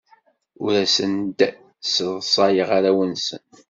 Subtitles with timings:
[0.63, 3.43] Ur asen-d-sseḍsayeɣ arraw-nsen.